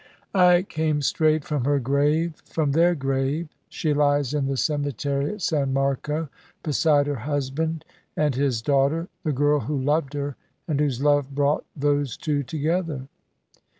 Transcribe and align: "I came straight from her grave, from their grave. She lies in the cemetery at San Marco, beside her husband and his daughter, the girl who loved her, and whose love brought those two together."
"I 0.33 0.63
came 0.63 1.03
straight 1.03 1.45
from 1.45 1.63
her 1.65 1.77
grave, 1.77 2.33
from 2.43 2.71
their 2.71 2.95
grave. 2.95 3.49
She 3.69 3.93
lies 3.93 4.33
in 4.33 4.47
the 4.47 4.57
cemetery 4.57 5.31
at 5.33 5.43
San 5.43 5.73
Marco, 5.73 6.27
beside 6.63 7.05
her 7.05 7.13
husband 7.17 7.85
and 8.17 8.33
his 8.33 8.63
daughter, 8.63 9.09
the 9.23 9.31
girl 9.31 9.59
who 9.59 9.79
loved 9.79 10.15
her, 10.15 10.37
and 10.67 10.79
whose 10.79 11.03
love 11.03 11.35
brought 11.35 11.65
those 11.75 12.17
two 12.17 12.41
together." 12.41 13.07